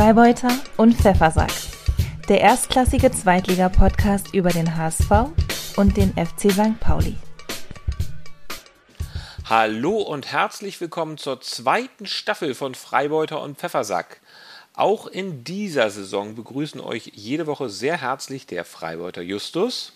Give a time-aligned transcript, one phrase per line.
[0.00, 1.52] Freibeuter und Pfeffersack.
[2.26, 5.10] Der erstklassige Zweitliga-Podcast über den HSV
[5.76, 6.80] und den FC St.
[6.80, 7.16] Pauli.
[9.44, 14.22] Hallo und herzlich willkommen zur zweiten Staffel von Freibeuter und Pfeffersack.
[14.72, 19.92] Auch in dieser Saison begrüßen euch jede Woche sehr herzlich der Freibeuter Justus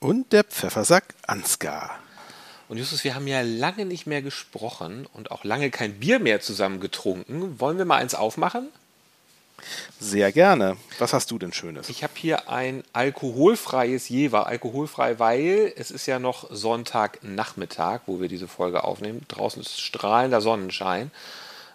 [0.00, 1.98] und der Pfeffersack Ansgar.
[2.68, 6.42] Und Justus, wir haben ja lange nicht mehr gesprochen und auch lange kein Bier mehr
[6.42, 7.58] zusammen getrunken.
[7.58, 8.68] Wollen wir mal eins aufmachen?
[9.98, 10.76] Sehr gerne.
[10.98, 11.88] Was hast du denn Schönes?
[11.88, 14.46] Ich habe hier ein alkoholfreies Jever.
[14.46, 19.22] Alkoholfrei, weil es ist ja noch Sonntagnachmittag, wo wir diese Folge aufnehmen.
[19.28, 21.10] Draußen ist strahlender Sonnenschein.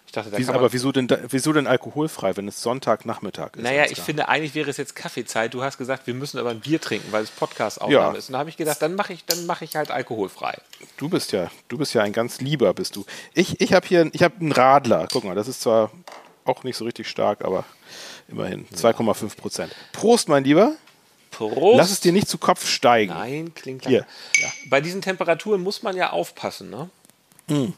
[0.06, 3.62] Ich dachte, da Wie, aber wieso denn, wieso denn alkoholfrei, wenn es Sonntagnachmittag ist?
[3.62, 5.52] Naja, ich finde, eigentlich wäre es jetzt Kaffeezeit.
[5.52, 8.18] Du hast gesagt, wir müssen aber ein Bier trinken, weil es Podcast-Aufnahme ja.
[8.18, 8.28] ist.
[8.28, 10.58] Und da habe ich gedacht, dann mache ich, mach ich halt alkoholfrei.
[10.96, 13.04] Du bist ja, du bist ja ein ganz lieber, bist du.
[13.34, 15.08] Ich, ich habe hier ich hab einen Radler.
[15.10, 15.90] Guck mal, das ist zwar
[16.46, 17.64] auch nicht so richtig stark, aber
[18.28, 19.74] immerhin 2,5 Prozent.
[19.92, 20.74] Prost, mein Lieber.
[21.30, 21.76] Prost.
[21.76, 23.12] Lass es dir nicht zu Kopf steigen.
[23.12, 23.86] Nein, klingt.
[23.86, 24.04] Ja.
[24.68, 26.90] Bei diesen Temperaturen muss man ja aufpassen, ne?
[27.48, 27.72] Mm.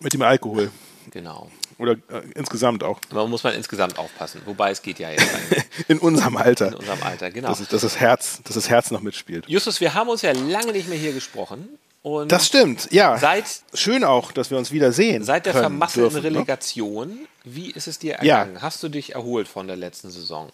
[0.00, 0.70] Mit dem Alkohol.
[1.10, 1.50] Genau.
[1.78, 3.00] Oder äh, insgesamt auch.
[3.12, 4.40] Man muss man insgesamt aufpassen.
[4.46, 5.26] Wobei es geht ja jetzt.
[5.88, 6.68] In unserem Alter.
[6.68, 7.48] In unserem Alter, genau.
[7.48, 9.46] Dass, dass, das Herz, dass das Herz noch mitspielt.
[9.46, 11.78] Justus, wir haben uns ja lange nicht mehr hier gesprochen.
[12.06, 13.18] Und das stimmt, ja.
[13.18, 15.24] Seit, Schön auch, dass wir uns wieder sehen.
[15.24, 16.22] Seit der vermasselten ne?
[16.22, 17.26] Relegation, ne?
[17.42, 18.54] wie ist es dir ergangen?
[18.54, 18.62] Ja.
[18.62, 20.48] Hast du dich erholt von der letzten Saison?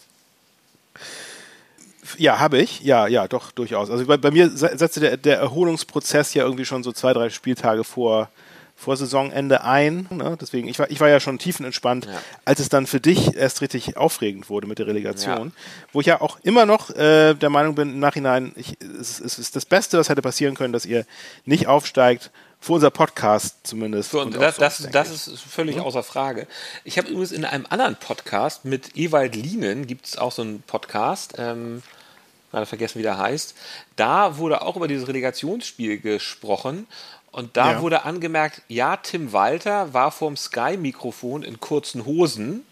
[2.16, 2.80] Ja, habe ich.
[2.80, 3.90] Ja, ja, doch, durchaus.
[3.90, 7.84] Also bei, bei mir setzte der, der, Erholungsprozess ja irgendwie schon so zwei, drei Spieltage
[7.84, 8.30] vor,
[8.74, 10.08] vor Saisonende ein.
[10.10, 10.36] Ne?
[10.40, 12.20] Deswegen, ich war, ich war ja schon tiefenentspannt, ja.
[12.44, 15.48] als es dann für dich erst richtig aufregend wurde mit der Relegation.
[15.48, 15.52] Ja.
[15.92, 19.38] Wo ich ja auch immer noch äh, der Meinung bin, im Nachhinein, ich, es, es,
[19.38, 21.06] ist das Beste, was hätte passieren können, dass ihr
[21.44, 22.30] nicht aufsteigt.
[22.60, 24.12] Für unser Podcast zumindest.
[24.12, 25.82] So, und das, das, das ist völlig mhm.
[25.82, 26.46] außer Frage.
[26.84, 30.62] Ich habe übrigens in einem anderen Podcast mit Ewald Lienen, gibt es auch so einen
[30.62, 31.82] Podcast, ähm,
[32.52, 33.56] gerade vergessen, wie der heißt.
[33.96, 36.86] Da wurde auch über dieses Relegationsspiel gesprochen
[37.32, 37.80] und da ja.
[37.80, 42.64] wurde angemerkt, ja, Tim Walter war vorm Sky-Mikrofon in kurzen Hosen,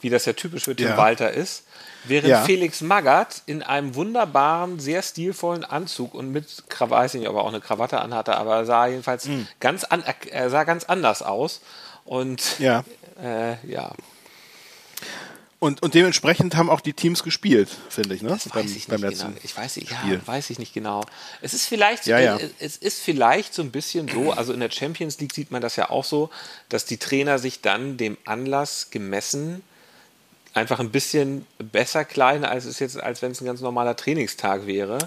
[0.00, 0.96] wie das ja typisch für Tim ja.
[0.96, 1.64] Walter ist,
[2.04, 2.42] während ja.
[2.42, 7.42] Felix Magath in einem wunderbaren, sehr stilvollen Anzug und mit, weiß ich nicht, ob er
[7.42, 9.46] auch eine Krawatte anhatte, aber er sah jedenfalls mhm.
[9.60, 11.60] ganz, an, er sah ganz anders aus.
[12.04, 12.84] Und ja.
[13.22, 13.92] Äh, ja.
[15.64, 18.28] Und, und dementsprechend haben auch die Teams gespielt, finde ich, ne?
[18.28, 19.32] Das beim, weiß ich beim nicht genau.
[19.42, 21.00] Ich weiß, ja, weiß ich nicht genau.
[21.40, 22.38] Es ist vielleicht, ja, ja.
[22.58, 25.76] es ist vielleicht so ein bisschen so, also in der Champions League sieht man das
[25.76, 26.28] ja auch so,
[26.68, 29.62] dass die Trainer sich dann dem Anlass gemessen
[30.52, 34.66] einfach ein bisschen besser kleiden, als es jetzt, als wenn es ein ganz normaler Trainingstag
[34.66, 34.98] wäre.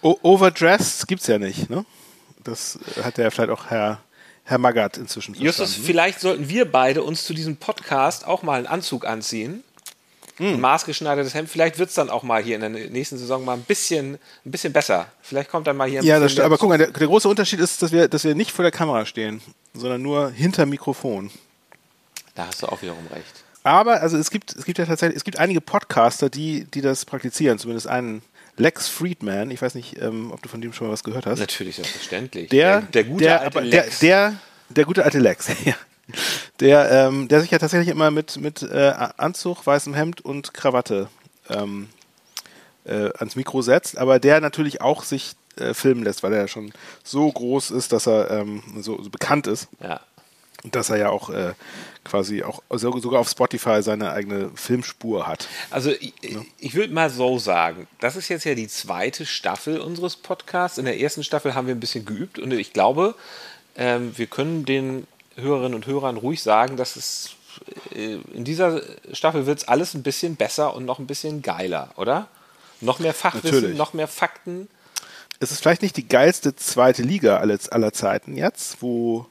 [0.00, 1.84] O Overdressed gibt es ja nicht, ne?
[2.42, 4.00] Das hat ja vielleicht auch Herr
[4.44, 5.44] Herr Magath inzwischen verstanden.
[5.44, 9.62] Justus, vielleicht sollten wir beide uns zu diesem Podcast auch mal einen Anzug anziehen
[10.36, 10.54] hm.
[10.54, 11.48] ein maßgeschneidertes Hemd.
[11.48, 14.14] Vielleicht wird es dann auch mal hier in der nächsten Saison mal ein bisschen,
[14.44, 15.06] ein bisschen besser.
[15.22, 16.38] Vielleicht kommt dann mal hier ein ja, bisschen.
[16.38, 18.62] Ja, aber guck mal, der, der, große Unterschied ist, dass wir, dass wir nicht vor
[18.62, 19.40] der Kamera stehen,
[19.74, 21.30] sondern nur hinter Mikrofon.
[22.34, 23.44] Da hast du auch wiederum recht.
[23.62, 27.04] Aber also es gibt, es gibt ja tatsächlich, es gibt einige Podcaster, die, die das
[27.04, 28.22] praktizieren, zumindest einen.
[28.58, 31.40] Lex Friedman, ich weiß nicht, ähm, ob du von dem schon mal was gehört hast.
[31.40, 32.48] Natürlich, selbstverständlich.
[32.48, 33.98] Der, der, der gute der, alte Lex.
[33.98, 35.74] Der, der, der gute alte Lex, ja
[36.60, 41.08] der, ähm, der sich ja tatsächlich immer mit, mit äh, Anzug, weißem Hemd und Krawatte
[41.48, 41.88] ähm,
[42.84, 46.48] äh, ans Mikro setzt, aber der natürlich auch sich äh, filmen lässt, weil er ja
[46.48, 46.72] schon
[47.02, 49.68] so groß ist, dass er ähm, so, so, bekannt ist.
[49.82, 50.00] Ja.
[50.62, 51.52] Und dass er ja auch äh,
[52.04, 55.48] quasi auch sogar auf Spotify seine eigene Filmspur hat.
[55.70, 56.40] Also ich, ja.
[56.58, 60.78] ich würde mal so sagen, das ist jetzt ja die zweite Staffel unseres Podcasts.
[60.78, 63.14] In der ersten Staffel haben wir ein bisschen geübt und ich glaube,
[63.76, 65.06] ähm, wir können den
[65.36, 67.36] Hörerinnen und Hörern ruhig sagen, dass es
[67.94, 68.82] äh, in dieser
[69.12, 72.28] Staffel wird es alles ein bisschen besser und noch ein bisschen geiler, oder?
[72.80, 73.78] Noch mehr Fachwissen, Natürlich.
[73.78, 74.68] noch mehr Fakten.
[75.40, 79.26] Es ist vielleicht nicht die geilste zweite Liga aller Zeiten jetzt, wo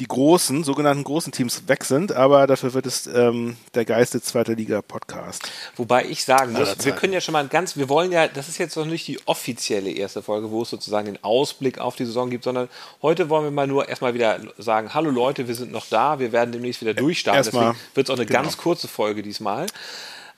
[0.00, 4.54] die großen, sogenannten großen Teams weg sind, aber dafür wird es ähm, der geilste zweite
[4.54, 5.42] Liga-Podcast.
[5.76, 8.56] Wobei ich sagen muss, wir können ja schon mal ganz, wir wollen ja, das ist
[8.58, 12.30] jetzt noch nicht die offizielle erste Folge, wo es sozusagen den Ausblick auf die Saison
[12.30, 12.70] gibt, sondern
[13.02, 16.32] heute wollen wir mal nur erstmal wieder sagen, hallo Leute, wir sind noch da, wir
[16.32, 18.42] werden demnächst wieder durchstarten, erstmal, deswegen wird es auch eine genau.
[18.42, 19.66] ganz kurze Folge diesmal.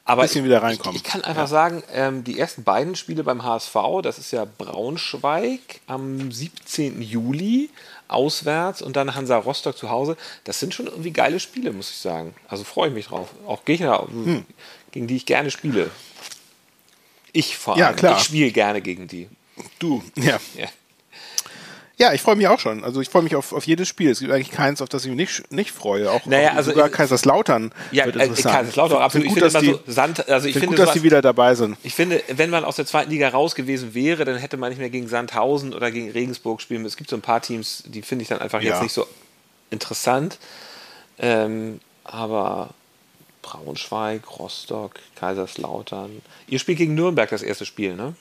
[0.04, 0.96] Aber bisschen wieder reinkommen.
[0.96, 1.46] Ich, ich kann einfach ja.
[1.46, 7.00] sagen, ähm, die ersten beiden Spiele beim HSV, das ist ja Braunschweig am 17.
[7.00, 7.70] Juli
[8.12, 10.16] auswärts und dann Hansa Rostock zu Hause.
[10.44, 12.34] Das sind schon irgendwie geile Spiele, muss ich sagen.
[12.48, 13.28] Also freue ich mich drauf.
[13.46, 14.44] Auch Gegner, hm.
[14.90, 15.90] gegen die ich gerne spiele.
[17.32, 17.80] Ich vor allem.
[17.80, 18.18] Ja, klar.
[18.18, 19.28] Ich spiele gerne gegen die.
[19.78, 20.38] Du, ja.
[20.56, 20.68] ja.
[22.02, 22.82] Ja, ich freue mich auch schon.
[22.84, 24.10] Also ich freue mich auf, auf jedes Spiel.
[24.10, 26.10] Es gibt eigentlich keins, auf das ich mich nicht, nicht freue.
[26.10, 28.54] Auch, naja, auch also sogar ich, Kaiserslautern ja, wird äh, interessant.
[28.56, 29.26] Kaiserslautern, absolut.
[29.26, 31.02] Ich Ich finde gut, immer dass so Sand, also ich finde gut, dass sowas- die
[31.04, 31.76] wieder dabei sind.
[31.84, 34.78] Ich finde, wenn man aus der zweiten Liga raus gewesen wäre, dann hätte man nicht
[34.78, 36.94] mehr gegen Sandhausen oder gegen Regensburg spielen müssen.
[36.94, 38.72] Es gibt so ein paar Teams, die finde ich dann einfach Ja.
[38.72, 39.06] jetzt nicht so
[39.70, 40.38] interessant.
[41.18, 42.70] Ähm, aber
[43.42, 46.22] Braunschweig, Rostock, Kaiserslautern.
[46.48, 48.14] Ihr spielt gegen Nürnberg das erste Spiel, ne?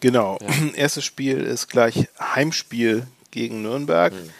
[0.00, 0.38] Genau.
[0.74, 4.12] Erstes Spiel ist gleich Heimspiel gegen Nürnberg.
[4.12, 4.30] Hm.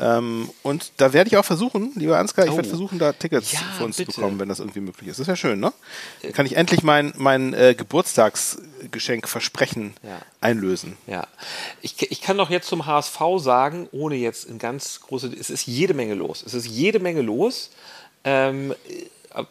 [0.00, 2.56] Ähm, und da werde ich auch versuchen, lieber Ansgar, ich Oh.
[2.56, 4.12] werde versuchen, da Tickets Ja, für uns bitte.
[4.12, 5.18] zu bekommen, wenn das irgendwie möglich ist.
[5.18, 5.72] Das wäre schön, ne?
[6.22, 10.20] Dann kann ich endlich mein, mein äh, Geburtstagsgeschenk Versprechen Ja.
[10.40, 10.96] einlösen.
[11.08, 11.26] Ja.
[11.82, 15.32] Ich, ich kann doch jetzt zum HSV sagen, ohne jetzt in ganz große.
[15.38, 16.44] Es ist jede Menge los.
[16.46, 17.70] Es ist jede Menge los.
[18.22, 18.74] Ähm,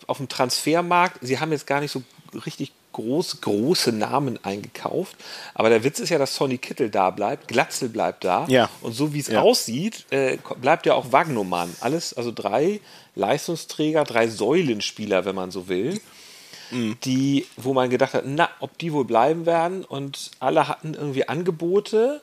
[0.07, 2.04] auf dem Transfermarkt, sie haben jetzt gar nicht so
[2.45, 5.15] richtig groß, große Namen eingekauft.
[5.53, 8.45] Aber der Witz ist ja, dass Sonny Kittel da bleibt, Glatzel bleibt da.
[8.49, 8.69] Ja.
[8.81, 9.41] Und so wie es Ja.
[9.41, 11.73] aussieht, äh, bleibt ja auch Wagnumann.
[11.79, 12.81] Alles, also drei
[13.15, 15.99] Leistungsträger, drei Säulenspieler, wenn man so will.
[17.05, 19.85] Die, wo man gedacht hat, na, ob die wohl bleiben werden.
[19.85, 22.21] Und alle hatten irgendwie Angebote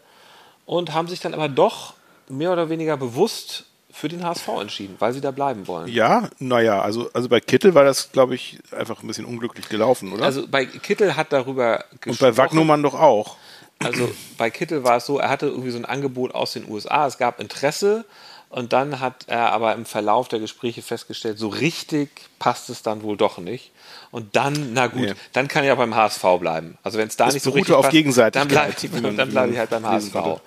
[0.66, 1.94] und haben sich dann aber doch
[2.28, 3.64] mehr oder weniger bewusst
[3.94, 5.88] für den HSV entschieden, weil sie da bleiben wollen.
[5.88, 10.12] Ja, naja, also, also bei Kittel war das, glaube ich, einfach ein bisschen unglücklich gelaufen,
[10.12, 10.24] oder?
[10.24, 12.30] Also bei Kittel hat darüber Und gesprochen.
[12.32, 13.36] bei Wagnumann doch auch.
[13.78, 17.06] Also bei Kittel war es so, er hatte irgendwie so ein Angebot aus den USA,
[17.06, 18.04] es gab Interesse
[18.48, 22.08] und dann hat er aber im Verlauf der Gespräche festgestellt, so richtig
[22.38, 23.72] passt es dann wohl doch nicht.
[24.12, 25.12] Und dann, na gut, Nee.
[25.32, 26.78] dann kann er ja beim HSV bleiben.
[26.84, 29.50] Also wenn es da Das nicht so richtig auf passt, dann bleibe ich, dann bleib
[29.50, 30.12] ich halt beim HSV.
[30.12, 30.40] konnte.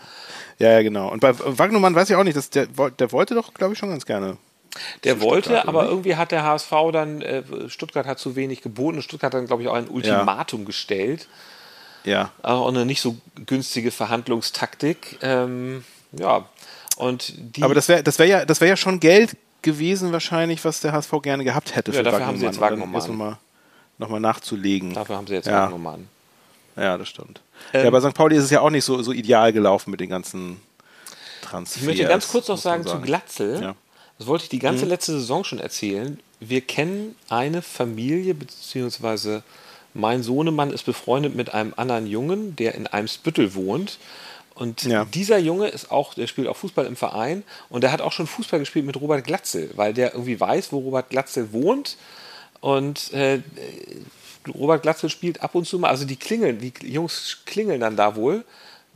[0.59, 1.09] Ja, ja, genau.
[1.11, 3.89] Und bei Wagnumann weiß ich auch nicht, dass der, der wollte doch, glaube ich, schon
[3.89, 4.37] ganz gerne.
[5.03, 5.89] Der wollte, Stuttgart, aber oder?
[5.89, 9.01] irgendwie hat der HSV dann, äh, Stuttgart hat zu wenig geboten.
[9.01, 11.27] Stuttgart hat dann, glaube ich, auch ein Ultimatum gestellt.
[12.03, 12.31] Ja.
[12.41, 15.19] Auch eine nicht so günstige Verhandlungstaktik.
[15.21, 16.45] Ähm, ja,
[16.97, 17.63] und die.
[17.63, 20.93] Aber das wäre das wär ja, das wär ja schon Geld gewesen, wahrscheinlich, was der
[20.93, 23.07] HSV gerne gehabt hätte Ja, für dafür haben sie jetzt Und Wagnumann.
[23.07, 23.37] Nochmal
[23.97, 24.93] noch mal nachzulegen.
[24.93, 25.63] dafür haben sie jetzt Ja.
[25.63, 26.07] Wagnumann.
[26.77, 27.41] Ja, das stimmt.
[27.73, 28.13] Ähm, ja, bei St.
[28.13, 30.61] Pauli ist es ja auch nicht so, so ideal gelaufen mit den ganzen
[31.41, 31.81] Transfers.
[31.81, 33.61] Ich möchte ganz kurz noch man sagen, zu Glatzel.
[33.61, 33.75] Ja.
[34.17, 34.91] Das wollte ich die ganze Mhm.
[34.91, 36.19] letzte Saison schon erzählen.
[36.39, 39.43] Wir kennen eine Familie, beziehungsweise
[39.93, 43.97] mein Sohnemann ist befreundet mit einem anderen Jungen, der in Eimsbüttel wohnt.
[44.53, 45.05] Und Ja.
[45.05, 48.25] dieser Junge ist auch, der spielt auch Fußball im Verein und der hat auch schon
[48.27, 51.97] Fußball gespielt mit Robert Glatzel, weil der irgendwie weiß, wo Robert Glatzel wohnt.
[52.59, 53.41] Und äh,
[54.53, 58.15] Robert Glatzel spielt ab und zu mal, also die klingeln, die Jungs klingeln dann da
[58.15, 58.43] wohl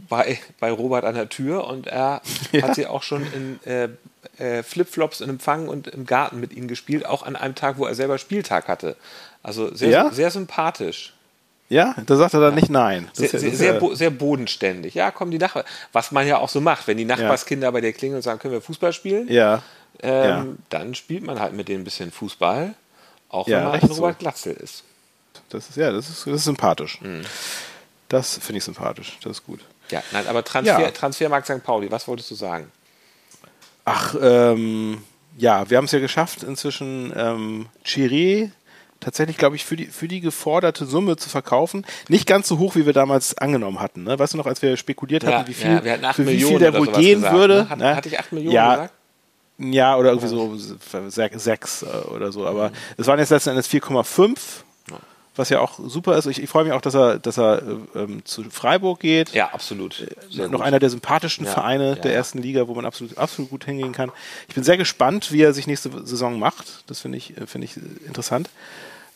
[0.09, 2.21] bei, bei Robert an der Tür und er
[2.51, 2.63] Ja.
[2.63, 3.89] hat sie auch schon in äh,
[4.37, 7.85] äh, Flipflops in Empfang und im Garten mit ihnen gespielt, auch an einem Tag, wo
[7.85, 8.95] er selber Spieltag hatte.
[9.43, 10.11] Also sehr, Ja?
[10.11, 11.13] sehr sympathisch.
[11.69, 13.07] Ja, da sagt er dann nicht nein.
[13.13, 14.93] Sehr, ja- sehr, sehr, ja- bo sehr bodenständig.
[14.93, 15.65] Ja, kommen die Nachbarn.
[15.93, 18.53] Was man ja auch so macht, wenn die Nachbarskinder bei dir klingeln und sagen, können
[18.53, 19.27] wir Fußball spielen?
[19.31, 19.61] ja.
[20.03, 20.45] Ähm, ja.
[20.69, 22.73] Dann spielt man halt mit denen ein bisschen Fußball,
[23.29, 24.19] auch Ja, wenn man ein Robert so.
[24.19, 24.83] Glatzel ist.
[25.51, 26.99] Das ist, ja, das ist, das ist sympathisch.
[27.01, 27.21] Mhm.
[28.09, 29.17] Das finde ich sympathisch.
[29.23, 29.59] Das ist gut.
[29.89, 30.91] Ja, nein, aber Transfer, Ja.
[30.91, 31.63] Transfermarkt St.
[31.63, 32.71] Pauli, was wolltest du sagen?
[33.85, 35.03] Ach, ähm,
[35.37, 38.51] ja, wir haben es ja geschafft, inzwischen ähm, Chiré
[38.99, 41.85] tatsächlich, glaube ich, für die, für die geforderte Summe zu verkaufen.
[42.07, 44.03] Nicht ganz so hoch, wie wir damals angenommen hatten.
[44.03, 44.19] Ne?
[44.19, 46.59] Weißt du noch, als wir spekuliert hatten, Ja, wie viel, ja, für wie Millionen viel
[46.71, 47.55] der wohl gehen gesagt, würde?
[47.63, 47.69] ne?
[47.69, 47.95] Hat- ne?
[47.95, 48.93] hatte ich acht Millionen ja, gesagt?
[49.57, 50.55] Ja, oder irgendwie so
[51.09, 52.45] sechs, sechs äh, oder so.
[52.47, 54.37] Aber es waren jetzt letzten Endes 4,5,
[55.35, 56.25] was ja auch super ist.
[56.25, 59.33] Ich, ich freue mich auch, dass er, dass er äh, ähm, zu Freiburg geht.
[59.33, 60.05] Ja, absolut.
[60.29, 60.67] Sehr noch gut.
[60.67, 62.17] einer der sympathischsten Ja, Vereine ja, der ja.
[62.17, 64.11] ersten Liga, wo man absolut, absolut gut hingehen kann.
[64.49, 66.83] Ich bin sehr gespannt, wie er sich nächste Saison macht.
[66.87, 68.49] Das finde ich, äh, finde ich äh, interessant.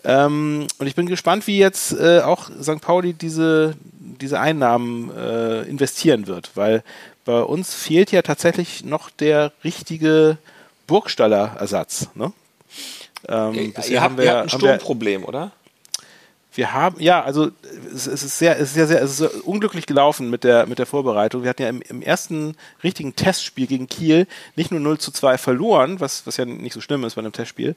[0.06, 2.80] Ähm, und ich bin gespannt, wie jetzt äh, auch St.
[2.80, 3.76] Pauli diese,
[4.22, 6.84] diese Einnahmen äh, investieren wird, weil
[7.26, 10.38] bei uns fehlt ja tatsächlich noch der richtige
[10.86, 12.10] Burgstaller-Ersatz.
[12.14, 12.32] Ne?
[13.28, 15.52] Ähm, Ihr, habt, wir, ihr habt ein Sturmproblem, oder?
[16.58, 17.52] Wir haben, ja, also
[17.94, 20.80] es, es ist sehr, es ist sehr, sehr, es ist unglücklich gelaufen mit der, mit
[20.80, 21.44] der Vorbereitung.
[21.44, 25.38] Wir hatten ja im, im ersten richtigen Testspiel gegen Kiel nicht nur 0 zu 2
[25.38, 27.76] verloren, was, was ja nicht so schlimm ist bei einem Testspiel,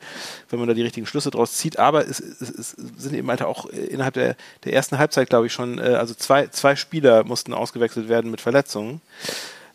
[0.51, 3.43] wenn man da die richtigen Schlüsse draus zieht, aber es, es, es sind eben halt
[3.43, 7.53] auch innerhalb der, der ersten Halbzeit, glaube ich, schon, äh, also zwei, zwei Spieler mussten
[7.53, 9.01] ausgewechselt werden mit Verletzungen.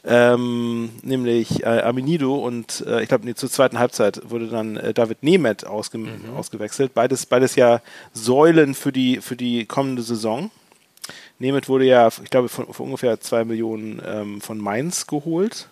[0.05, 4.93] Ähm, nämlich äh, Aminido und äh, ich glaube, nee, zur zweiten Halbzeit wurde dann äh,
[4.93, 6.05] David Nemeth ausge
[6.35, 6.93] ausgewechselt.
[6.93, 7.81] Beides, beides ja
[8.11, 10.51] Säulen für die, für die kommende Saison.
[11.39, 15.69] Nemeth wurde ja, ich glaube, von, von ungefähr zwei Millionen ähm, von Mainz geholt.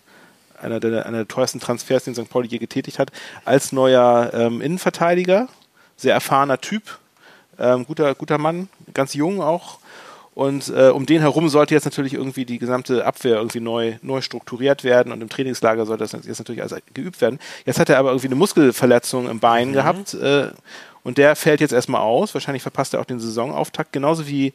[0.60, 2.30] Einer der, einer der teuersten Transfers, den St.
[2.30, 3.10] Pauli je getätigt hat,
[3.44, 5.48] als neuer ähm, Innenverteidiger.
[5.96, 6.98] Sehr erfahrener Typ.
[7.58, 9.78] Ähm, guter, guter Mann, ganz jung auch.
[10.34, 14.22] Und äh, um den herum sollte jetzt natürlich irgendwie die gesamte Abwehr irgendwie neu, neu
[14.22, 17.38] strukturiert werden und im Trainingslager sollte das jetzt natürlich alles geübt werden.
[17.66, 19.72] Jetzt hat er aber irgendwie eine Muskelverletzung im Bein mhm.
[19.74, 20.48] gehabt äh,
[21.04, 22.32] und der fällt jetzt erstmal aus.
[22.32, 24.54] Wahrscheinlich verpasst er auch den Saisonauftakt, genauso wie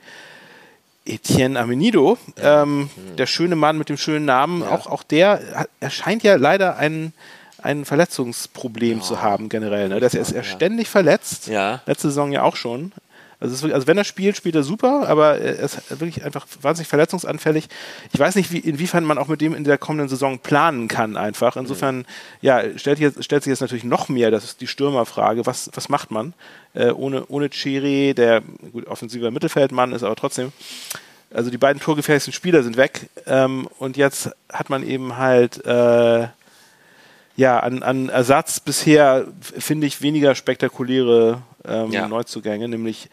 [1.06, 2.90] Etienne Amenido, ähm, mhm.
[3.18, 4.62] der schöne Mann mit dem schönen Namen.
[4.62, 4.72] Ja.
[4.72, 7.14] Auch, auch der erscheint ja leider ein
[7.60, 9.04] ein Verletzungsproblem ja.
[9.04, 9.90] zu haben generell.
[9.90, 10.00] Ne?
[10.00, 11.48] Das ist er ständig verletzt.
[11.48, 11.82] Ja.
[11.88, 12.92] Letzte Saison ja auch schon.
[13.40, 16.88] Also, wirklich, also, wenn er spielt, spielt er super, aber er ist wirklich einfach wahnsinnig
[16.88, 17.68] verletzungsanfällig.
[18.12, 21.18] Ich weiß nicht, wie, inwiefern man auch mit dem in der kommenden Saison planen kann
[21.18, 21.56] einfach.
[21.56, 22.06] Insofern,
[22.42, 25.90] ja, stellt, jetzt, stellt sich jetzt natürlich noch mehr, das ist die Stürmerfrage, was, was
[25.90, 26.34] macht man
[26.78, 28.42] äh, ohne, ohne Chiri, der
[28.72, 30.52] gut offensiver Mittelfeldmann ist, aber trotzdem.
[31.34, 36.28] Also die beiden torgefährlichsten Spieler sind weg ähm, und jetzt hat man eben halt äh,
[37.36, 42.08] ja, an, an Ersatz bisher finde ich weniger spektakuläre ähm, ja.
[42.08, 43.10] Neuzugänge, nämlich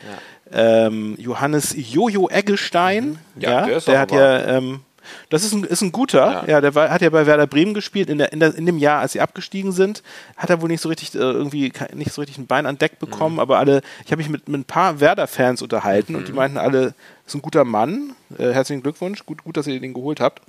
[0.53, 0.87] ja.
[0.87, 3.19] ähm, Johannes Jojo Eggestein.
[3.35, 3.41] Mhm.
[3.41, 4.81] Ja, der, der hat ja, ähm,
[5.29, 8.09] das ist ein, ist ein guter, ja, der war, hat ja bei Werder Bremen gespielt,
[8.09, 10.03] in, der, in, der, in dem Jahr, als sie abgestiegen sind,
[10.37, 12.99] hat er wohl nicht so richtig, äh, irgendwie, nicht so richtig ein Bein an Deck
[12.99, 13.41] bekommen, mhm.
[13.41, 16.19] aber alle, ich habe mich mit, mit ein paar Werder-Fans unterhalten mhm.
[16.19, 16.37] und die mhm.
[16.37, 16.95] meinten alle,
[17.27, 20.41] ist ein guter Mann, äh, herzlichen Glückwunsch, gut, gut, dass ihr den geholt habt.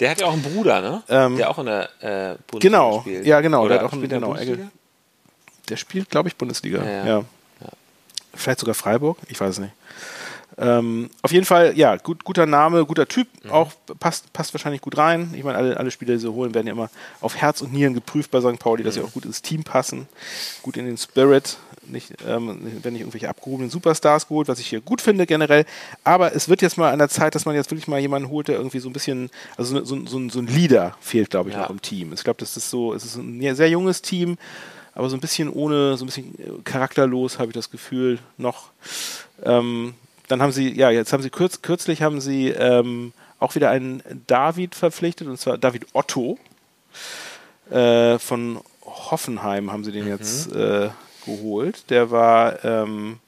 [0.00, 1.02] Der hat ja auch einen Bruder, ne?
[1.08, 3.26] Ähm, der auch in der äh, Bundesliga genau, spielt.
[3.26, 3.60] Ja, genau.
[3.60, 4.70] Oder der hat auch einen, genau, Bundesliga?
[5.68, 6.84] Der spielt, glaube ich, Bundesliga.
[6.84, 7.24] Ja, ja.
[8.34, 9.72] Vielleicht sogar Freiburg, ich weiß es nicht.
[10.60, 13.50] Ähm, auf jeden Fall, ja, gut, guter Name, guter Typ, mhm.
[13.50, 15.32] auch passt, passt wahrscheinlich gut rein.
[15.36, 17.94] Ich meine, alle, alle Spieler, die sie holen, werden ja immer auf Herz und Nieren
[17.94, 18.58] geprüft bei St.
[18.58, 19.00] Pauli, dass mhm.
[19.00, 20.08] sie auch gut ins Team passen,
[20.62, 21.58] gut in den Spirit.
[21.86, 25.64] Nicht, ähm, wenn nicht irgendwelche abgehobenen Superstars geholt, was ich hier gut finde generell.
[26.04, 28.48] Aber es wird jetzt mal an der Zeit, dass man jetzt wirklich mal jemanden holt,
[28.48, 31.62] der irgendwie so ein bisschen, also so, so, so ein Leader fehlt, glaube ich, ja.
[31.62, 32.12] noch im Team.
[32.12, 34.36] Ich glaube, das ist so, es ist ein sehr junges Team
[34.98, 38.70] aber so ein bisschen ohne, so ein bisschen äh, charakterlos, habe ich das Gefühl, noch.
[39.44, 39.94] Ähm,
[40.26, 44.02] dann haben sie, ja, jetzt haben sie kürz, kürzlich haben sie ähm, auch wieder einen
[44.26, 46.36] David verpflichtet, und zwar David Otto.
[47.70, 50.10] Äh, von Hoffenheim haben sie den mhm.
[50.10, 50.90] jetzt äh,
[51.24, 51.90] geholt.
[51.90, 53.20] Der war, ähm,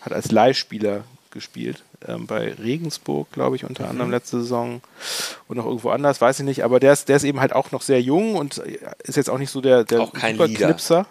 [0.00, 1.82] hat als Leihspieler gespielt.
[2.06, 3.90] Ähm, bei Regensburg, glaube ich, unter mhm.
[3.90, 4.80] anderem letzte Saison
[5.48, 6.64] und noch irgendwo anders, weiß ich nicht.
[6.64, 8.58] Aber der ist, der ist eben halt auch noch sehr jung und
[9.02, 11.06] ist jetzt auch nicht so der, der auch kein Knipser.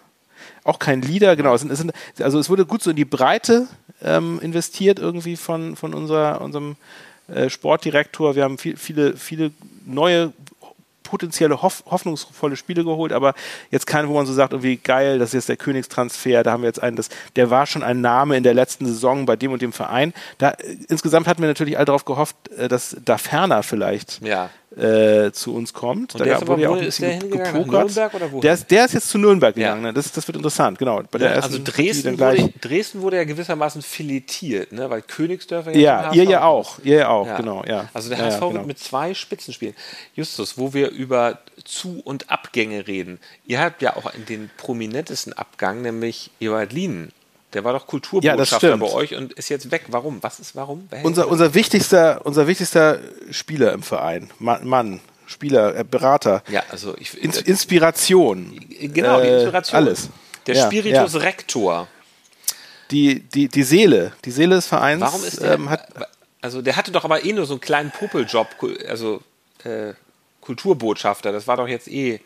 [0.64, 1.54] Auch kein Leader, genau.
[1.54, 3.66] Es sind, es sind, also es wurde gut so in die Breite
[4.02, 6.76] ähm, investiert irgendwie von, von unser, unserem
[7.28, 8.34] äh, Sportdirektor.
[8.34, 9.52] Wir haben viel, viele, viele
[9.86, 10.32] neue
[11.10, 13.34] potenzielle hoff hoffnungsvolle Spiele geholt, aber
[13.70, 16.62] jetzt keinen, wo man so sagt, irgendwie geil, das ist jetzt der Königstransfer, da haben
[16.62, 19.52] wir jetzt einen, das, der war schon ein Name in der letzten Saison bei dem
[19.52, 20.14] und dem Verein.
[20.38, 24.50] Da, äh, insgesamt hatten wir natürlich all darauf gehofft, äh, dass da ferner vielleicht ja
[24.76, 26.14] äh, zu uns kommt.
[26.14, 27.96] Und da der wurde ja auch ein bisschen gepokert.
[28.42, 29.82] Der ist, der ist jetzt zu Nürnberg gegangen.
[29.82, 29.88] Ja.
[29.88, 29.94] Ne?
[29.94, 31.02] Das, das wird interessant, genau.
[31.10, 34.88] Bei der ja, also Dresden wurde, Dresden wurde ja gewissermaßen filetiert, ne?
[34.88, 35.80] weil Königsdörfer ja.
[35.80, 36.78] Ja, ihr ja auch.
[36.84, 37.36] Ihr ja auch, ja.
[37.36, 37.64] genau.
[37.66, 37.88] Ja.
[37.92, 38.54] Also der HSV genau.
[38.54, 39.74] wird mit zwei Spitzenspielen.
[40.14, 43.18] Justus, wo wir über Zu- und Abgänge reden.
[43.46, 47.12] Ihr habt ja auch den prominentesten Abgang, nämlich Ewald Lienen
[47.52, 49.86] der war doch Kulturbotschafter ja, bei euch und ist jetzt weg.
[49.88, 50.22] Warum?
[50.22, 50.88] Was ist warum?
[51.02, 54.30] Unser, unser, wichtigster, unser wichtigster Spieler im Verein.
[54.38, 56.42] Mann, Mann Spieler, äh, Berater.
[56.48, 58.60] Ja, also ich, Ins, Inspiration.
[58.80, 59.76] Genau, die äh, Inspiration.
[59.76, 60.08] alles.
[60.46, 61.20] Der ja, Spiritus ja.
[61.20, 61.88] Rector.
[62.90, 65.00] Die, die, die Seele, die Seele des Vereins.
[65.00, 65.86] Warum ist der, ähm, hat,
[66.40, 68.48] also der hatte doch aber eh nur so einen kleinen Popeljob,
[68.88, 69.22] also
[69.62, 69.94] äh,
[70.40, 72.20] Kulturbotschafter, das war doch jetzt eh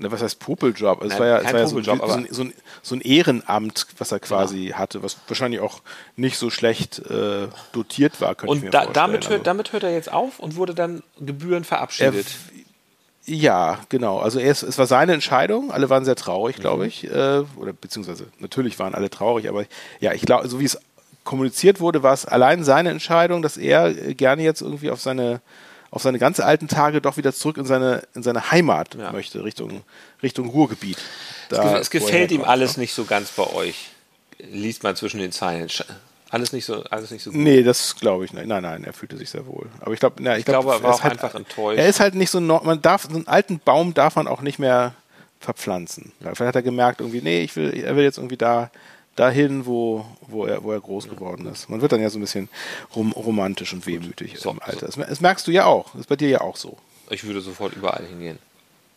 [0.00, 1.02] Ne, was heißt Popeljob?
[1.02, 4.10] Also es war ja, es war ja so, so, so, ein, so, ein, Ehrenamt, was
[4.10, 4.78] er quasi genau.
[4.78, 5.82] hatte, was wahrscheinlich auch
[6.16, 8.94] nicht so schlecht äh, dotiert war, könnte und ich mir da, vorstellen.
[8.94, 12.26] Damit hört, also, damit hört er jetzt auf und wurde dann Gebühren verabschiedet.
[12.26, 14.18] Er, ja, genau.
[14.18, 15.70] Also ist, es war seine Entscheidung.
[15.70, 16.88] Alle waren sehr traurig, glaube mhm.
[16.88, 17.04] ich.
[17.04, 19.64] Äh, oder beziehungsweise natürlich waren alle traurig, aber
[20.00, 20.78] ja, ich glaube, so wie es
[21.22, 25.40] kommuniziert wurde, war es allein seine Entscheidung, dass er gerne jetzt irgendwie auf seine
[25.94, 29.12] auf seine ganz alten Tage doch wieder zurück in seine, in seine Heimat ja.
[29.12, 29.84] möchte, Richtung,
[30.24, 30.98] Richtung Ruhrgebiet.
[31.50, 33.90] Da, es, gefällt ihm alles nicht so ganz bei euch.
[34.38, 35.68] Liest man zwischen den Zeilen.
[36.30, 37.38] Alles nicht so, alles nicht so gut.
[37.38, 38.48] Nee, das glaube ich nicht.
[38.48, 39.68] Nein, nein, er fühlte sich sehr wohl.
[39.78, 41.78] Aber ich, glaub, na, ich, ich glaube, glaub, er war er auch halt, einfach enttäuscht.
[41.78, 44.58] Er ist halt nicht so, man darf, so einen alten Baum darf man auch nicht
[44.58, 44.94] mehr
[45.38, 46.10] verpflanzen.
[46.18, 48.72] Vielleicht hat er gemerkt, irgendwie, nee, ich will, er will jetzt irgendwie da
[49.16, 51.68] dahin, wo, wo, er, wo er groß geworden ist.
[51.68, 52.48] Man wird dann ja so ein bisschen
[52.94, 54.90] rom romantisch und wehmütig so, im Alter.
[54.90, 55.02] So.
[55.02, 55.90] Das merkst du ja auch.
[55.92, 56.76] Das ist bei dir ja auch so.
[57.10, 58.38] Ich würde sofort überall hingehen.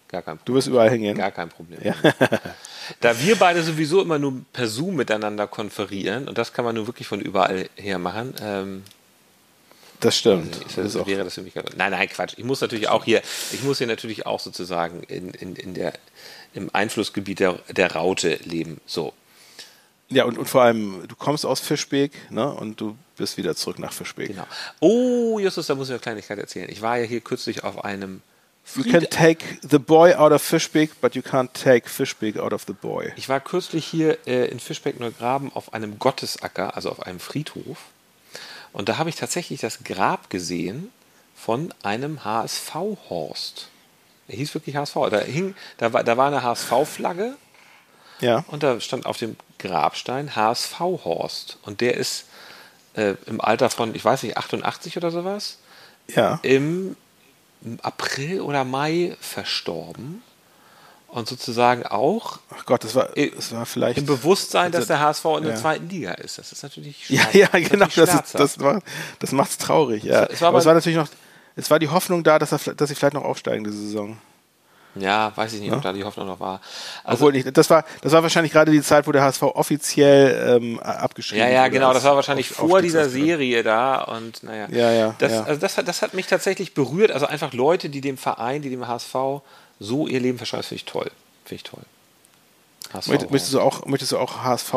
[0.07, 0.45] Gar kein Problem.
[0.45, 1.17] Du wirst überall hingehen?
[1.17, 1.79] Gar kein Problem.
[1.83, 1.95] Ja.
[3.01, 6.87] da wir beide sowieso immer nur per Zoom miteinander konferieren, und das kann man nur
[6.87, 8.83] wirklich von überall her machen, ähm,
[9.99, 10.55] das stimmt.
[10.63, 12.35] Also das, das wäre das für mich Nein, nein, Quatsch.
[12.37, 13.21] Ich muss natürlich auch hier,
[13.51, 15.93] ich muss hier natürlich auch sozusagen in, in, in der,
[16.53, 18.79] im Einflussgebiet der, der Raute leben.
[18.85, 19.13] So.
[20.09, 23.79] Ja, und, und vor allem, du kommst aus Fischbeek ne, und du bist wieder zurück
[23.79, 24.29] nach Fischbeek.
[24.29, 24.47] Genau.
[24.79, 26.69] Oh, Justus, da muss ich eine Kleinigkeit erzählen.
[26.69, 28.21] Ich war ja hier kürzlich auf einem
[28.75, 32.65] You can take the boy out of Fischbeck, but you can't take Fischbeck out of
[32.67, 33.13] the boy.
[33.15, 37.77] Ich war kürzlich hier äh, in Fischbeck-Neugraben auf einem Gottesacker, also auf einem Friedhof.
[38.73, 40.91] Und da habe ich tatsächlich das Grab gesehen
[41.33, 43.69] von einem HSV-Horst.
[44.27, 44.95] Er hieß wirklich HSV.
[45.11, 47.35] Da, hing, da, war, da war eine HSV-Flagge.
[48.19, 48.43] Ja.
[48.47, 51.57] Und da stand auf dem Grabstein HSV-Horst.
[51.63, 52.25] Und der ist
[52.93, 55.57] äh, im Alter von, ich weiß nicht, 88 oder sowas.
[56.07, 56.39] Ja.
[56.43, 56.95] Im
[57.81, 60.21] April oder Mai verstorben
[61.07, 65.25] und sozusagen auch Ach Gott, das war, das war vielleicht im Bewusstsein, dass der HSV
[65.37, 65.59] in der ja.
[65.59, 66.37] zweiten Liga ist.
[66.37, 68.81] Das ist natürlich Ja, ja, genau, das, ist, das, war,
[69.19, 70.23] das macht's traurig, ja.
[70.25, 71.09] Es, es war aber, aber es war natürlich noch,
[71.55, 74.17] es war die Hoffnung da, dass, er, dass sie vielleicht noch aufsteigen diese Saison.
[75.01, 75.91] Ja, weiß ich nicht, ob ja?
[75.91, 76.61] da die Hoffnung noch war.
[77.03, 80.57] Also, Obwohl nicht, das war, das war wahrscheinlich gerade die Zeit, wo der HSV offiziell
[80.57, 81.53] ähm, abgeschrieben wurde.
[81.53, 84.67] Ja, ja, genau, das war wahrscheinlich auf, vor dieser Serie da und naja.
[84.69, 85.15] Ja, ja.
[85.17, 85.43] Das, ja.
[85.43, 87.11] Also das, hat, das hat mich tatsächlich berührt.
[87.11, 89.15] Also einfach Leute, die dem Verein, die dem HSV
[89.79, 91.11] so ihr Leben verschreiben, finde ich toll.
[91.45, 91.83] Finde ich toll.
[92.93, 94.73] HSV, möchtest, du auch, möchtest du auch HSV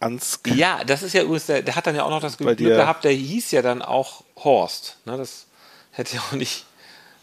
[0.00, 2.56] ans Ja, das ist ja übrigens, der, der hat dann ja auch noch das Glück
[2.56, 4.96] gehabt, der hieß ja dann auch Horst.
[5.04, 5.46] Ne, das
[5.92, 6.64] hätte ja auch nicht.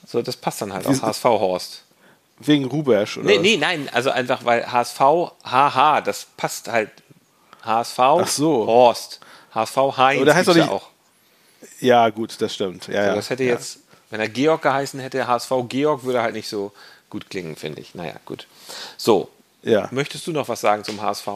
[0.06, 1.85] So, das passt dann halt aus HSV Horst.
[2.40, 3.28] Wegen Rubesch, oder?
[3.28, 5.00] Nee, nee, nein, also einfach, weil HSV,
[5.44, 6.90] HH, das passt halt.
[7.64, 8.68] HSV, Ach so.
[8.68, 9.20] Horst.
[9.54, 10.90] HSV, Heinz Oder heißt doch nicht, ja auch.
[11.80, 12.88] Ja, gut, das stimmt.
[12.88, 13.54] Ja, also das hätte ja.
[13.54, 16.74] jetzt, wenn er Georg geheißen hätte, HSV Georg, würde halt nicht so
[17.10, 17.96] gut klingen, finde ich.
[17.96, 18.48] Naja, gut.
[18.98, 19.30] So,
[19.64, 19.88] ja.
[19.92, 21.28] möchtest du noch was sagen zum HSV?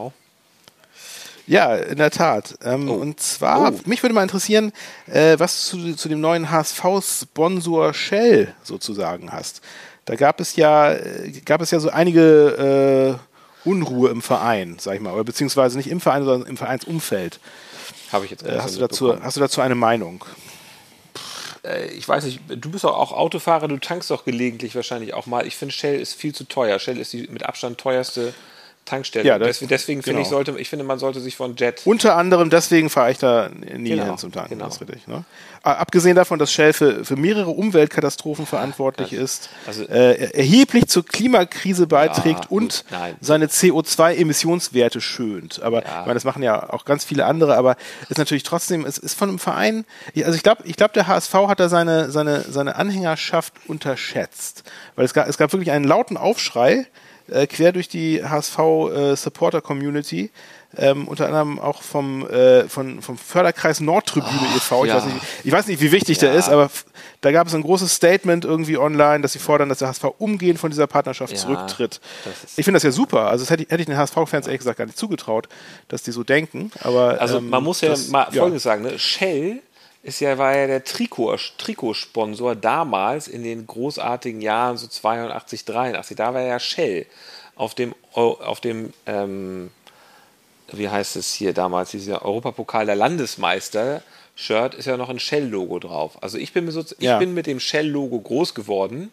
[1.46, 2.58] Ja, in der Tat.
[2.62, 2.94] Ähm, oh.
[2.94, 3.80] Und zwar, oh.
[3.86, 4.72] mich würde mal interessieren,
[5.06, 9.62] äh, was du zu, zu dem neuen HSV-Sponsor Shell sozusagen hast.
[10.10, 10.96] Da gab es ja,
[11.44, 13.16] gab es ja so einige
[13.64, 17.38] äh, Unruhe im Verein, sag ich mal, oder beziehungsweise nicht im Verein, sondern im Vereinsumfeld.
[18.10, 20.24] Habe ich jetzt äh, hast, du dazu, hast du dazu eine Meinung?
[21.62, 25.26] Äh, ich weiß nicht, du bist doch auch Autofahrer, du tankst doch gelegentlich wahrscheinlich auch
[25.26, 25.46] mal.
[25.46, 26.80] Ich finde, Shell ist viel zu teuer.
[26.80, 28.34] Shell ist die mit Abstand teuerste
[28.84, 29.26] Tankstelle.
[29.26, 30.20] Ja, deswegen finde genau.
[30.20, 31.82] ich, sollte, ich finde, man sollte sich von Jet.
[31.84, 34.58] Unter anderem deswegen fahre ich da nie genau, hin zum Tanken.
[34.58, 34.66] Genau.
[34.66, 35.24] Richtig, ne?
[35.62, 41.04] Abgesehen davon, dass Shell für, für mehrere Umweltkatastrophen verantwortlich das, ist, also, äh, erheblich zur
[41.04, 43.14] Klimakrise beiträgt ja, und Nein.
[43.20, 45.62] seine CO2-Emissionswerte schönt.
[45.62, 46.00] Aber ja.
[46.00, 47.76] ich meine, das machen ja auch ganz viele andere, aber
[48.08, 49.84] ist natürlich trotzdem, es ist von einem Verein,
[50.16, 54.64] also ich glaube, ich glaube, der HSV hat da seine, seine, seine Anhängerschaft unterschätzt.
[54.96, 56.86] Weil es gab, es gab wirklich einen lauten Aufschrei,
[57.30, 60.24] äh, quer durch die HSV-Supporter-Community.
[60.24, 60.30] Äh,
[60.76, 64.84] ähm, unter anderem auch vom, äh, von, vom Förderkreis Nordtribüne e.V.
[64.84, 64.96] Ich, ja.
[64.96, 66.28] weiß nicht, ich weiß nicht, wie wichtig ja.
[66.28, 66.70] der ist, aber
[67.22, 70.60] da gab es ein großes Statement irgendwie online, dass sie fordern, dass der HSV umgehend
[70.60, 72.00] von dieser Partnerschaft ja, zurücktritt.
[72.56, 73.28] Ich finde das ja super.
[73.28, 75.48] Also das hätte ich, hätte ich den HSV-Fans ehrlich gesagt gar nicht zugetraut,
[75.88, 76.70] dass die so denken.
[76.82, 78.84] Aber, also ähm, man muss ja das, mal Folgendes sagen.
[78.84, 78.96] Ne?
[78.96, 79.60] Shell
[80.02, 86.16] ist ja, war ja der Trikot, Trikotsponsor damals in den großartigen Jahren, so 82, 83.
[86.16, 87.06] Da war ja Shell
[87.54, 89.70] auf dem, auf dem ähm,
[90.72, 94.02] wie heißt es hier damals, dieser Europapokal der Landesmeister.
[94.34, 96.22] Shirt ist ja noch ein Shell-Logo drauf.
[96.22, 97.18] Also ich bin, mit, so, ich ja.
[97.18, 99.10] bin mit dem Shell-Logo groß geworden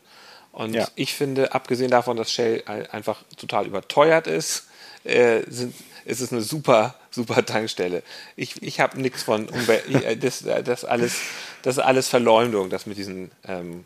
[0.52, 0.88] und ja.
[0.96, 4.68] ich finde, abgesehen davon, dass Shell einfach total überteuert ist,
[5.04, 8.04] äh, sind, ist es eine super, super Tankstelle.
[8.36, 11.16] Ich, ich habe nichts von Umwelt, äh, das, das, alles,
[11.64, 13.84] das ist alles Verleumdung, das mit diesen ähm,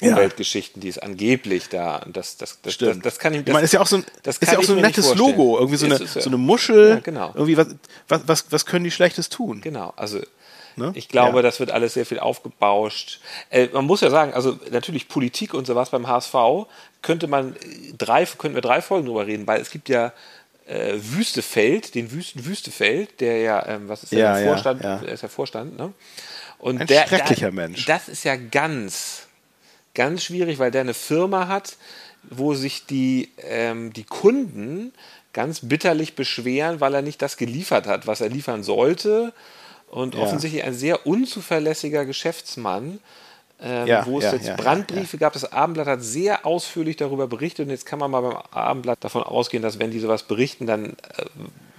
[0.00, 3.72] Umweltgeschichten, die es angeblich da, das, das, das, das, das, kann ich, das, meine, ist
[3.72, 5.96] ja auch so ein, das ist ja auch so ein nettes Logo, irgendwie so eine,
[5.96, 7.30] ist, so eine Muschel, ja, genau.
[7.34, 7.68] irgendwie was,
[8.08, 9.60] was, was, was können die Schlechtes tun?
[9.60, 10.20] Genau, also
[10.76, 10.92] Ne?
[10.94, 11.42] Ich glaube, ja.
[11.42, 13.20] das wird alles sehr viel aufgebauscht.
[13.50, 16.34] Äh, man muss ja sagen, also natürlich Politik und sowas beim HSV
[17.02, 17.56] könnte man
[17.98, 20.12] drei, könnten wir drei Folgen drüber reden, weil es gibt ja
[20.66, 24.96] äh, Wüstefeld, den Wüsten Wüstefeld, der ja, ähm, was ist der, ja, der Vorstand, ja,
[24.98, 25.92] ist der Vorstand, ne?
[26.58, 27.84] Und Ein der, schrecklicher der, Mensch.
[27.86, 29.26] Das ist ja ganz,
[29.94, 31.76] ganz schwierig, weil der eine Firma hat,
[32.22, 34.92] wo sich die, ähm, die Kunden
[35.32, 39.32] ganz bitterlich beschweren, weil er nicht das geliefert hat, was er liefern sollte.
[39.88, 40.20] Und ja.
[40.20, 43.00] offensichtlich ein sehr unzuverlässiger Geschäftsmann,
[43.62, 45.32] ähm, ja, wo es ja, jetzt Brandbriefe gab.
[45.32, 49.22] Das Abendblatt hat sehr ausführlich darüber berichtet und jetzt kann man mal beim Abendblatt davon
[49.22, 51.24] ausgehen, dass wenn die sowas berichten, dann äh,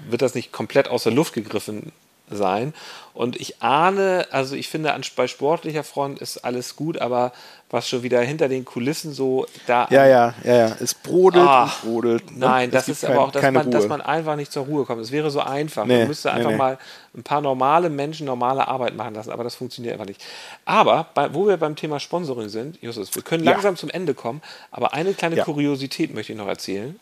[0.09, 1.91] wird das nicht komplett aus der Luft gegriffen
[2.35, 2.73] sein.
[3.13, 7.31] Und ich ahne, also ich finde, bei sportlicher Front ist alles gut, aber
[7.69, 9.87] was schon wieder hinter den Kulissen so da.
[9.89, 10.77] Ja, ja, ja, ja.
[10.79, 12.31] Es brodelt Ach, und brodelt.
[12.31, 12.37] Ne?
[12.45, 15.01] Nein, das ist kein, aber auch, dass man, dass man einfach nicht zur Ruhe kommt.
[15.01, 15.85] Es wäre so einfach.
[15.85, 16.57] Nee, man müsste einfach nee, nee.
[16.59, 16.77] mal
[17.15, 20.23] ein paar normale Menschen normale Arbeit machen lassen, aber das funktioniert einfach nicht.
[20.65, 23.79] Aber bei, wo wir beim Thema Sponsoring sind, Justus, wir können langsam ja.
[23.79, 24.41] zum Ende kommen,
[24.71, 25.43] aber eine kleine ja.
[25.43, 26.99] Kuriosität möchte ich noch erzählen.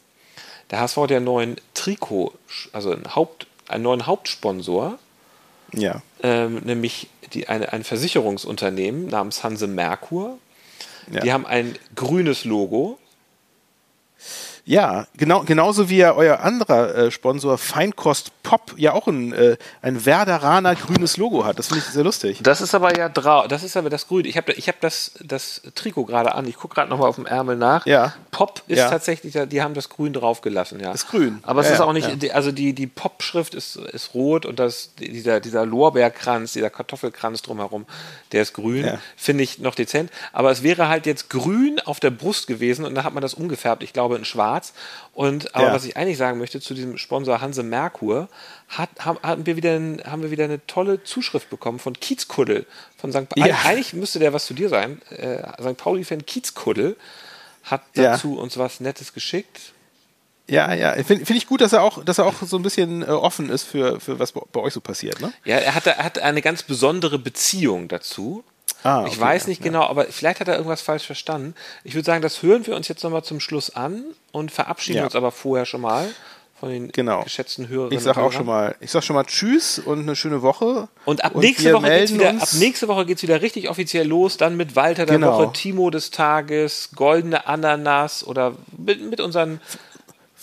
[0.71, 2.33] Der HSV hat ja einen neuen Trikot,
[2.71, 4.97] also einen, Haupt, einen neuen Hauptsponsor.
[5.73, 6.01] Ja.
[6.23, 10.37] Ähm, nämlich die, eine, ein Versicherungsunternehmen namens Hanse Merkur.
[11.11, 11.21] Ja.
[11.21, 12.97] Die haben ein grünes Logo.
[14.71, 19.57] Ja, genau, genauso wie ja euer anderer äh, Sponsor Feinkost Pop ja auch ein, äh,
[19.81, 21.59] ein Werderaner grünes Logo hat.
[21.59, 22.39] Das finde ich sehr lustig.
[22.41, 24.23] Das ist aber ja drau das ist aber das Grün.
[24.23, 26.47] Ich habe ich hab das, das Trikot gerade an.
[26.47, 27.85] Ich gucke gerade nochmal auf dem Ärmel nach.
[27.85, 28.13] Ja.
[28.31, 28.89] Pop ist ja.
[28.89, 30.93] tatsächlich, die haben das Grün draufgelassen, ja.
[30.93, 31.39] Das Grün.
[31.43, 32.33] Aber es ja, ist auch nicht, ja.
[32.33, 37.85] also die, die Pop-Schrift ist, ist rot und das, dieser, dieser Lorbeerkranz, dieser Kartoffelkranz drumherum,
[38.31, 38.99] der ist grün.
[39.17, 40.11] Finde ich noch dezent.
[40.31, 43.33] Aber es wäre halt jetzt grün auf der Brust gewesen und da hat man das
[43.33, 44.60] umgefärbt, ich glaube in schwarz.
[45.13, 48.29] Und aber was ich eigentlich sagen möchte zu diesem Sponsor Hanse Merkur,
[48.69, 52.65] hat, haben, wir wieder haben wir wieder eine tolle Zuschrift bekommen von Kiezkuddel.
[52.97, 53.27] Von St.
[53.35, 53.59] Ja.
[53.65, 55.01] Eigentlich müsste der was zu dir sein.
[55.09, 55.77] Äh, St.
[55.77, 56.95] Pauli-Fan Kiezkuddel
[57.63, 58.41] hat dazu ja.
[58.41, 59.73] uns was Nettes geschickt.
[60.47, 63.03] Ja, ja, finde find ich gut, dass er auch, dass er auch so ein bisschen
[63.03, 65.31] äh, offen ist für, für was bei, euch so passiert, ne?
[65.45, 68.43] Ja, er hat, er hat eine ganz besondere Beziehung dazu.
[68.83, 71.55] Ah, okay, ich weiß nicht ja, genau, aber vielleicht hat er irgendwas falsch verstanden.
[71.83, 75.03] Ich würde sagen, das hören wir uns jetzt nochmal zum Schluss an und verabschieden ja.
[75.05, 76.07] uns aber vorher schon mal
[76.61, 77.23] von den genau.
[77.23, 77.97] geschätzten Hörerinnen.
[77.97, 80.89] Ich sage auch schon mal, ich sag schon mal Tschüss und eine schöne Woche.
[81.05, 84.07] Und ab, und nächste, Woche geht's wieder, ab nächste Woche geht es wieder richtig offiziell
[84.07, 85.39] los, dann mit Walter der genau.
[85.39, 89.59] Woche, Timo des Tages, Goldene Ananas oder mit, mit unseren.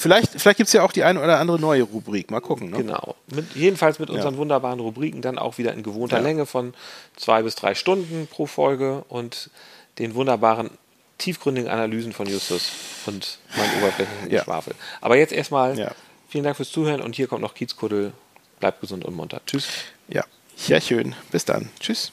[0.01, 2.31] Vielleicht, vielleicht gibt es ja auch die eine oder andere neue Rubrik.
[2.31, 2.71] Mal gucken.
[2.71, 2.77] Ne?
[2.79, 3.17] Genau.
[3.35, 4.39] Mit, jedenfalls mit unseren ja.
[4.39, 6.23] wunderbaren Rubriken dann auch wieder in gewohnter ja.
[6.23, 6.73] Länge von
[7.17, 9.51] zwei bis drei Stunden pro Folge und
[9.99, 10.71] den wunderbaren
[11.19, 12.71] tiefgründigen Analysen von Justus
[13.07, 14.45] und mein oberflächlichen ja.
[14.45, 14.75] Schwafel.
[15.01, 15.91] Aber jetzt erstmal ja.
[16.29, 18.13] Vielen Dank fürs Zuhören und hier kommt noch Kiezkuddel.
[18.61, 19.41] Bleibt gesund und munter.
[19.47, 19.67] Tschüss.
[20.09, 20.25] Ja,
[20.57, 21.15] sehr schön.
[21.31, 21.71] Bis dann.
[21.81, 22.13] Tschüss.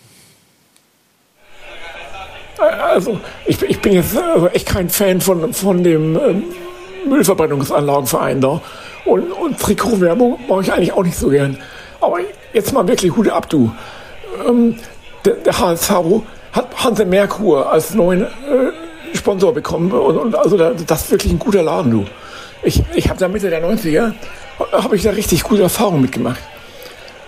[2.57, 6.43] Also, ich, ich bin jetzt also echt kein Fan von, von dem ähm,
[7.07, 8.61] Müllverbrennungsanlagenverein da.
[9.05, 11.57] Und, und Trikotwerbung mache ich eigentlich auch nicht so gern.
[12.01, 12.17] Aber
[12.53, 13.71] jetzt mal wirklich Hut ab, du.
[14.47, 14.75] Ähm,
[15.23, 15.91] der, der HSV
[16.51, 19.91] hat Hanse Merkur als neuen äh, Sponsor bekommen.
[19.91, 22.05] Und, und also das ist wirklich ein guter Laden, du
[22.65, 24.13] ich, ich habe da Mitte der 90er,
[24.71, 26.39] habe ich da richtig gute Erfahrungen mitgemacht.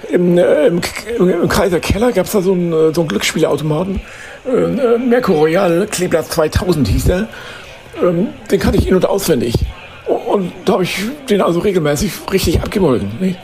[0.09, 0.81] Im, äh, im,
[1.19, 3.99] im Kaiser Keller gab es da so einen, äh, so einen Glücksspielautomaten.
[4.45, 7.27] Äh, Merkur Royal, Kleeblatt 2000 hieß der.
[8.01, 9.55] Ähm, den kannte ich in- und auswendig.
[10.07, 13.35] Und da habe ich den also regelmäßig richtig abgemolken.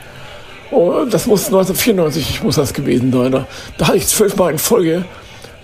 [0.70, 3.32] Und das muss 1994 muss das gewesen sein.
[3.32, 3.46] Da,
[3.78, 5.04] da hatte ich zwölfmal in Folge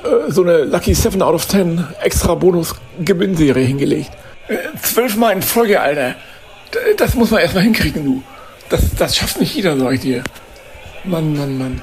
[0.05, 2.75] äh, so eine Lucky 7 out of 10 extra Bonus
[3.05, 4.11] Gewinnserie hingelegt.
[4.83, 6.17] Zwölfmal in Folge, Alter.
[6.97, 8.23] Das muss man erstmal hinkriegen, du.
[8.69, 10.25] Das, das schafft nicht jeder, sag ich dir.
[11.05, 11.83] Mann, Mann, Mann.